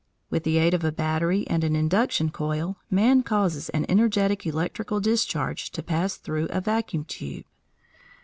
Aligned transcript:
With 0.31 0.45
the 0.45 0.57
aid 0.57 0.73
of 0.73 0.83
a 0.83 0.91
battery 0.91 1.45
and 1.45 1.63
an 1.63 1.75
induction 1.75 2.31
coil, 2.31 2.75
man 2.89 3.21
causes 3.21 3.69
an 3.69 3.85
energetic 3.87 4.47
electrical 4.47 4.99
discharge 4.99 5.69
to 5.73 5.83
pass 5.83 6.15
through 6.17 6.47
a 6.49 6.59
vacuum 6.59 7.03
tube. 7.05 7.45